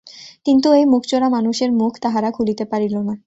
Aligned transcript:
কিন্তু 0.45 0.67
এই 0.73 0.85
মুখচোরা 0.85 1.27
মানুষের 1.29 1.69
মুখ 1.73 1.93
তাহারা 2.01 2.29
খুলিতে 2.31 2.63
পারিল 2.71 2.95
না। 3.07 3.13